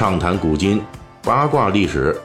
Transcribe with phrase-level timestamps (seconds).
[0.00, 0.82] 畅谈古今，
[1.22, 2.18] 八卦历史。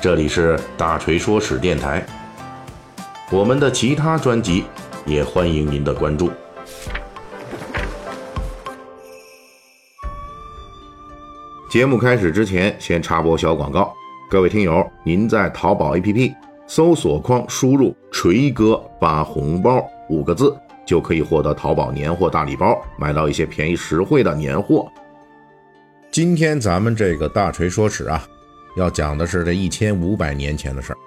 [0.00, 2.06] 这里是大锤说史电台。
[3.32, 4.62] 我们的其他专辑
[5.04, 6.30] 也欢迎您的关注。
[11.68, 13.92] 节目开始之前，先插播小广告。
[14.30, 16.32] 各位听友，您在淘宝 APP
[16.68, 20.56] 搜索框输入“锤哥发红包”五个字。
[20.86, 24.86] 就可以获得淘宝年货大礼包，买到一些便宜实惠的年货。
[26.14, 28.24] 今天咱们这个大锤说史啊，
[28.76, 30.98] 要讲的是这一千五百年前的事儿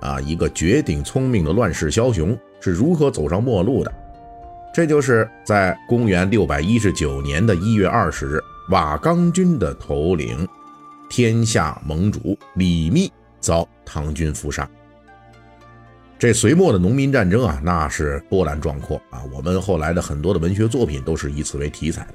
[0.00, 3.92] 啊，一个绝顶聪明的乱世枭雄是如何走上末路的。
[4.72, 10.48] 这就是在公元六百一十九年的一月二十日，瓦岗军的头领
[11.10, 14.66] 天下盟主李密遭唐军伏杀。
[16.18, 19.22] 这隋末的农民战争啊，那是波澜壮阔啊！
[19.34, 22.14] 我们后来的很多的文学作品都是以此为题材的。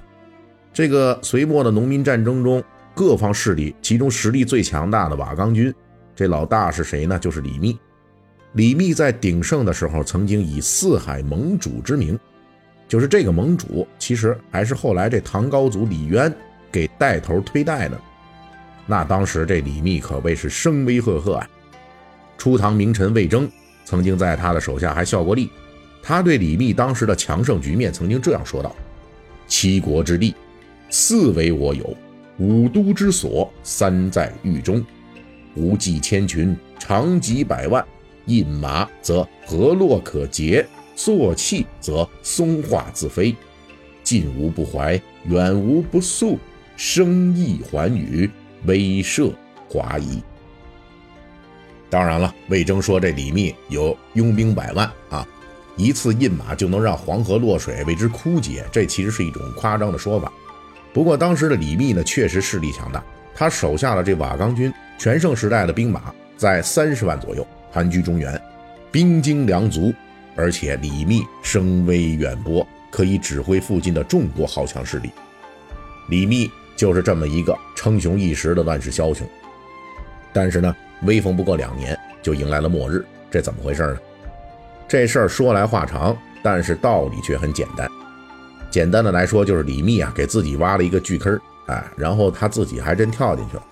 [0.76, 2.62] 这个隋末的农民战争中，
[2.94, 5.74] 各方势力其中实力最强大的瓦岗军，
[6.14, 7.18] 这老大是谁呢？
[7.18, 7.80] 就是李密。
[8.56, 12.20] 李密在鼎盛的时候，曾经以四海盟主之名，
[12.90, 16.30] 就是这个盟主，其实还是后来这唐高祖李渊
[16.70, 17.98] 给带头推带的。
[18.86, 21.50] 那当时这李密可谓是声威赫赫啊！
[22.38, 23.50] 初唐名臣魏征。
[23.86, 25.50] 曾经在他的手下还效过力，
[26.04, 28.76] 他对李密当时的强盛局面曾经这样说道
[29.48, 30.36] ：“七国之地，
[30.90, 31.86] 四为我有；
[32.38, 34.84] 五都之所，三在狱中。
[35.56, 37.86] 无计千群，长戟百万，
[38.26, 43.36] 印马则河洛可竭，坐气则松化自飞。
[44.04, 46.38] 近无不怀，远无不速，
[46.76, 48.30] 生意寰宇，
[48.66, 49.32] 威慑
[49.70, 50.22] 华夷。”
[51.90, 55.26] 当然了，魏征说这李密有拥兵百万啊，
[55.78, 60.32] 一次印马就能让黄河落水为之枯竭，这其实是一种夸张的说法。
[60.96, 63.04] 不过当时的李密呢，确实势力强大，
[63.36, 68.42] 他手下的这瓦岗军全盛时代的兵马在三十万左右，盘踞中原，
[68.94, 69.94] 兵精粮足，
[70.38, 75.12] 而且李密声威远播，可以指挥附近的众多豪强势力。
[76.08, 79.28] 李密就是这么一个称雄一时的乱世枭雄，
[80.32, 80.74] 但是呢。
[81.02, 83.98] 威风不过两年，就迎来了末日，这怎么回事呢？
[84.88, 87.86] 这事儿说来话长，但是道理却很简单。
[88.76, 93.66] 简单的来说，就是李密啊给自己挖了一个巨坑，哎，然后他自己还真跳进去了。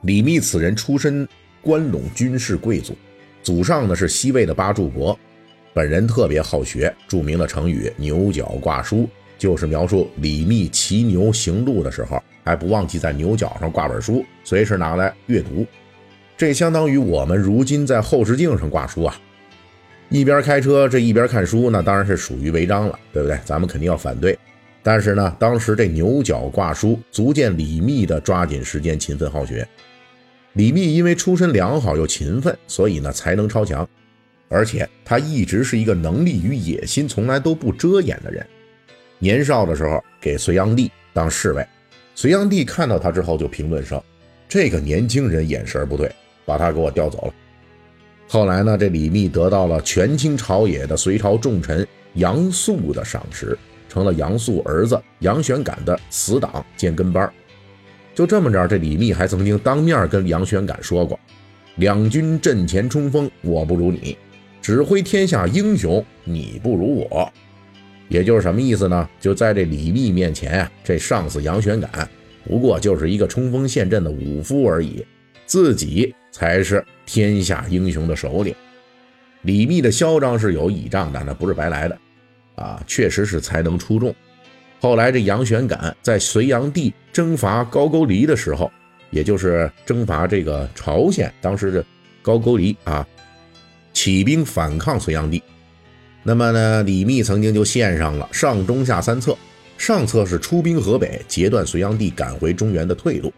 [0.00, 1.28] 李密此人出身
[1.60, 2.96] 关陇军事贵族，
[3.42, 5.18] 祖上呢是西魏的八柱国，
[5.74, 15.66] 本人特别好学，著名的成语“牛角挂书”就是描述李密骑牛行路的时候，还不忘记在牛角上挂本书，随时拿来阅读。
[16.34, 19.14] 这相当于我们如今在后视镜上挂书啊，
[20.08, 23.38] 一边开车这一边看书，那当然是属于违章了，对不对？
[23.44, 24.38] 咱们肯定要反对。
[24.82, 29.66] 但是呢，当时这牛角挂书，足见李密的抓紧时间、勤奋好学。
[30.54, 33.86] 李密因为出身良好又勤奋，所以呢才能超强，
[34.48, 38.44] 而且他一直是一个能力与野心从来都不遮掩的人。
[39.18, 41.66] 年少的时候给隋炀帝当侍卫，
[42.14, 44.02] 隋炀帝看到他之后就评论说
[44.48, 46.10] ：“这个年轻人眼神不对。”
[46.46, 47.34] 把他给我调走了。
[48.30, 53.58] 后来呢，这李密得到了权倾朝野的隋朝重臣杨素的赏识，
[53.88, 57.32] 成了杨素儿子杨玄感的死党兼跟班。
[58.14, 61.18] 就这么着，这李密还曾经当面跟杨玄感说过
[61.76, 64.14] ：“两军阵前冲锋，我不如你；
[64.60, 67.32] 指挥天下英雄，你不如我。”
[68.10, 69.08] 也就是什么意思呢？
[69.18, 72.06] 就在这李密面前啊，这上司杨玄感
[72.44, 75.02] 不过就是一个冲锋陷阵的武夫而已，
[75.46, 76.14] 自己。
[76.30, 78.54] 才是天下英雄的首领。
[79.42, 81.98] 李密的嚣张是有倚仗的，那不是白来的
[82.56, 84.14] 啊，确实是才能出众。
[84.80, 88.70] 后来这杨玄感在隋炀帝征伐高句丽的时候，
[89.10, 91.84] 也就是征伐这个朝鲜，当时的
[92.20, 93.06] 高句丽啊，
[93.92, 95.42] 起兵反抗隋炀帝。
[96.22, 99.36] 那么呢，李密曾经就献上了上中下三策，
[99.78, 103.32] 上策是出兵河北，截断隋炀帝赶回中原的退路。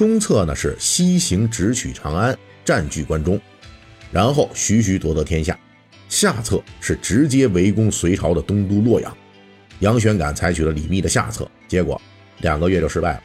[0.00, 3.38] 中策呢是西行直取长安，占据关中，
[4.10, 5.54] 然后徐徐夺得天下。
[6.08, 9.14] 下策是直接围攻隋朝的东都洛阳。
[9.80, 12.00] 杨玄感采取了李密的下策，结果
[12.38, 13.22] 两个月就失败了。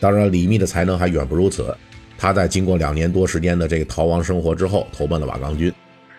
[0.00, 1.76] 当然，李密的才能还远不如此。
[2.16, 5.70] 他在经过两年多时间的这个逃亡生活之后，投奔了瓦岗军，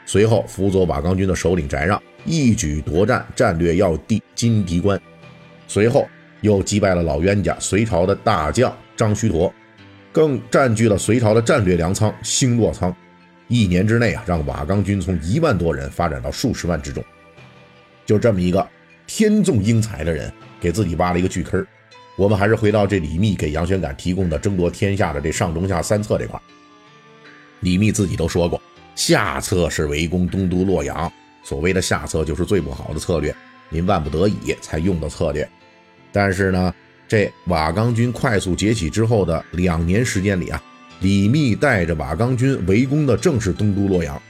[0.05, 5.01] 随后辅佐瓦岗军的首领翟让，一举夺占战略要地金敌关，
[5.67, 6.07] 随后
[6.41, 8.71] 又击败了老冤家隋朝的大将。
[8.97, 9.53] 张须陀
[10.11, 12.93] 更占据了隋朝的战略粮仓星洛仓，
[13.47, 17.01] 一年之内啊，让瓦岗军从一万多人发展到数十万之众。
[18.05, 18.67] 就这么一个
[19.05, 21.65] 天纵英才的人，给自己挖了一个巨坑，
[22.17, 26.41] 我们还是回到这李密给杨玄感提供的争夺天下的这上中下三策这块。
[27.59, 28.61] 李密自己都说过，
[28.95, 31.11] 下策是围攻东都洛阳，
[31.43, 33.35] 所谓的下策就是最不好的策略，
[33.69, 35.47] 您万不得已才用的策略。
[36.11, 36.73] 但是呢，
[37.07, 40.61] 这瓦岗军快速崛起之后的两年时间里啊，
[40.99, 44.21] 李密带着瓦岗军围攻的正是东都洛阳，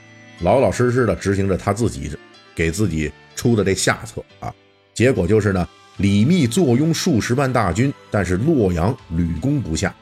[0.42, 2.12] 老老实实的执行着他自己
[2.56, 4.54] 给自己出的这下策啊。
[4.94, 9.94] 结果就是呢，李密坐拥数十万大军，但是洛阳屡攻不下，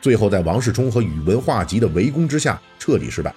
[0.00, 3.34] 最后在王世充和宇文化及的围攻之下彻底失败。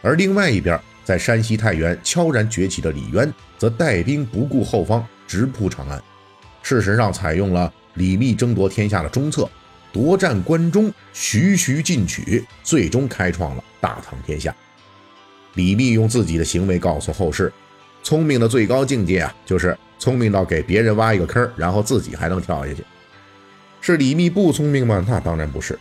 [0.00, 6.00] 而另外一边，在山西太原悄然崛起的李渊，则带兵不顾后方，直扑长安。
[6.62, 9.50] 事实上，采用了李密争夺天下的中策，
[9.92, 14.54] 夺占关中，徐徐进取，最终开创了大唐天下。
[15.54, 17.52] 李密用自己的行为告诉后世，
[18.02, 22.84] 聪明的最高境界啊，就是聪明到给别人挖一个坑，然后自己还能跳下去。
[23.80, 25.04] 是李密不聪明吗？
[25.08, 25.78] 那当然不是，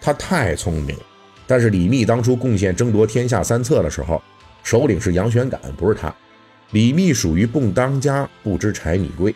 [0.00, 1.02] 他太聪明了。
[1.46, 4.22] 但是李密当初贡献争夺天下三策的时候，
[4.62, 6.14] 首领是杨玄感，不是他。
[6.70, 9.34] 李密属于不当家，不知柴米贵。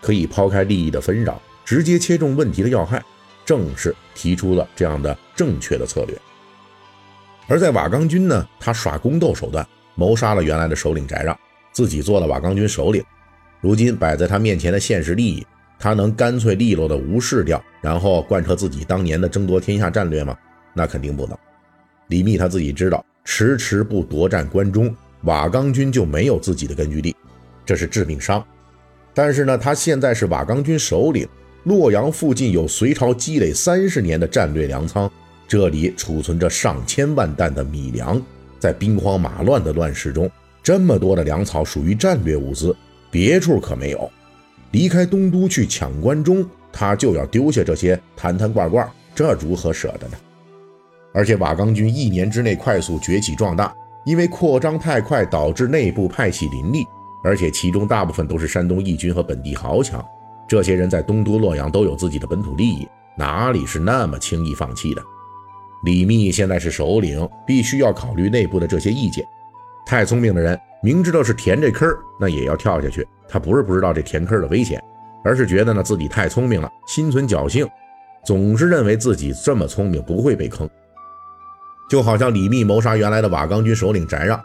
[0.00, 3.04] 可以抛开利益的纷扰，直接切中问题的要害，
[3.44, 6.16] 正是提出了这样的正确的策略。
[7.48, 9.66] 而在瓦岗军呢，他耍宫斗手段，
[9.96, 11.36] 谋杀了原来的首领翟让，
[11.72, 13.04] 自己做了瓦岗军首领。
[13.60, 15.44] 如今摆在他面前的现实利益，
[15.76, 20.38] 他能干脆利落的无视掉，然后贯彻自己当年的争夺天下战略吗？
[20.72, 21.36] 那肯定不能。
[22.06, 27.16] 李密他自己知道，迟迟不夺占关中，瓦岗军就没有自己的根据地，
[27.64, 28.44] 这是致命伤。
[29.12, 31.26] 但是呢，他现在是瓦岗军首领，
[31.66, 35.10] 洛阳附近有隋朝积累三十年的战略粮仓，
[35.48, 38.22] 这里储存着上千万担的米粮，
[38.60, 40.30] 在兵荒马乱的乱世中，
[40.62, 42.72] 这么多的粮草属于战略物资，
[43.10, 44.08] 别处可没有。
[44.70, 50.16] 离开东都去抢关中，他就要丢下这些坛坛罐罐，这如何舍得呢？
[51.12, 53.74] 而且瓦岗军一年之内快速崛起壮大，
[54.04, 56.86] 因为扩张太快，导致内部派系林立。
[57.24, 60.04] 而且其中大部分都是山东义军和本地豪强，
[60.48, 65.02] 这些人在东都洛阳都有自己的本土利益，哪里是那么轻易放弃的？
[65.84, 69.24] 李密现在是首领，必须要考虑内部的这些意见。
[69.84, 71.88] 太聪明的人，明知道是填这坑，
[72.18, 73.06] 那也要跳下去。
[73.28, 74.82] 他不是不知道这填坑的危险，
[75.24, 77.68] 而是觉得呢自己太聪明了，心存侥幸，
[78.24, 80.68] 总是认为自己这么聪明不会被坑。
[81.88, 84.40] 就好像李密谋杀原来的瓦岗军首领翟让，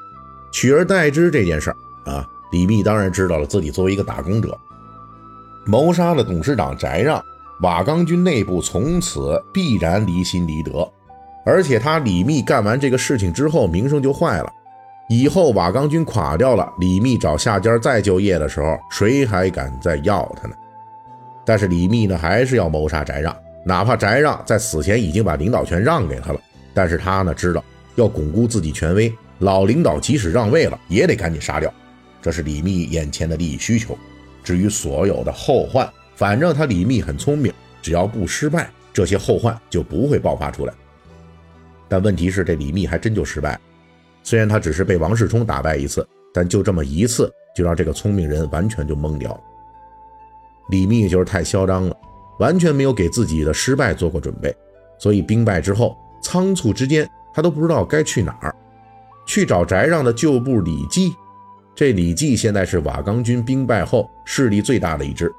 [0.52, 1.76] 取而代之这件事儿
[2.12, 2.28] 啊。
[2.52, 4.56] 李密当然知道了，自己作为一个打工者，
[5.66, 7.24] 谋杀了董事长翟让，
[7.62, 10.90] 瓦岗军内部从此必然离心离德。
[11.46, 14.52] 而且他李密干完这个事情之后，名声就坏了。
[15.10, 20.56] 以后瓦岗军垮掉了，李密找下家再就业的时候，谁还敢再要他呢？
[21.44, 23.36] 但是李密呢，还是要谋杀翟让，
[23.66, 26.40] 哪怕翟让在死前已经把领导权让给他了，
[26.74, 27.64] 但是他呢知道
[27.96, 31.74] 要巩固自己权威，老领导即使让位了，也得赶紧杀掉。
[32.22, 33.98] 这是李密眼前的利益需求，
[34.44, 40.74] 至于所有的后患，反正他李密很聪明，只要不失败，这些后患就不会爆发出来。
[41.88, 43.60] 但问题是，这李密还真就失败。
[44.24, 49.40] 虽然他只是被王世充打败一次，但就这么一次，就让这个聪明人完全就懵掉了。
[50.70, 51.98] 李密就是太嚣张了，
[52.40, 54.56] 完全没有给自己的失败做过准备，
[54.98, 58.56] 所以兵败之后，仓促之间，他都不知道该去哪儿，
[59.26, 61.14] 去找翟让的旧部李绩。
[61.74, 65.32] 这李绩现在是瓦岗军兵败后势力最大的一支，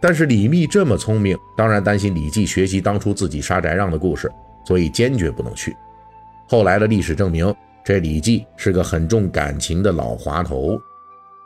[0.00, 4.30] 但是李密这么聪明，当然担心李绩学习当初自己杀翟让的故事，
[4.66, 5.74] 所以坚决不能去。
[6.48, 7.54] 后来的历史证明，
[7.84, 10.78] 这李绩是个很重感情的老滑头。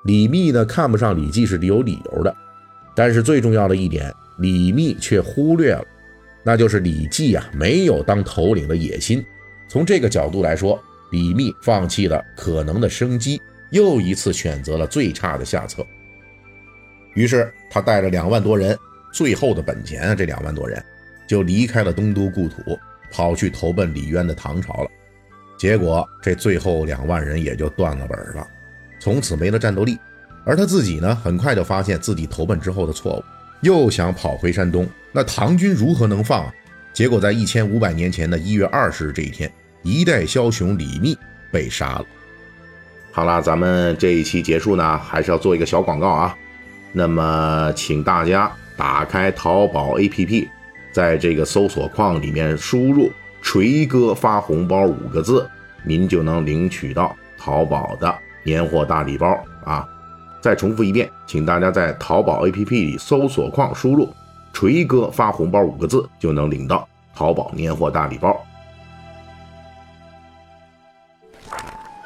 [0.05, 2.35] 李密呢看不上李绩是有理由的，
[2.97, 5.85] 但是最重要的一点，李密却忽略了，
[6.43, 9.25] 那就是李绩啊没有当头领的野心。
[9.69, 13.41] 从这个角度来说，李密放弃了可能的生机。
[13.73, 15.85] 又一次选择了最差的下策，
[17.15, 18.79] 于是他带着两万多人，
[19.15, 20.83] 最后的本钱啊，这两万多人
[21.27, 22.79] 就离开了东都故土，
[23.11, 24.91] 跑去投奔李渊的唐朝了。
[25.59, 28.47] 结果这最后两万人也就断了本了，
[29.01, 29.99] 从此没了战斗力。
[30.45, 33.25] 而他自己呢，很快就发现自己投奔之后的错误，
[33.63, 34.87] 又想跑回山东。
[35.13, 36.53] 那唐军如何能放？
[36.93, 39.51] 结果在一千五百年前的一月二十日这一天，
[39.83, 41.17] 一代枭雄李密
[41.51, 42.05] 被杀了。
[43.15, 46.35] 好了，咱们这一期结束呢，还是要做一个小广告啊。
[46.93, 50.49] 那么，请大家打开淘宝 APP，
[50.93, 55.47] 在这个搜索框里面输入“锤哥发红包”五个字，
[55.85, 58.15] 您就能领取到淘宝的
[58.45, 59.87] 年货大礼包啊。
[60.41, 64.09] 再重复一遍，请大家在淘宝 APP 里搜索框输入
[64.55, 68.43] 锤哥发红包”五个字，就能领到淘宝年货大礼包。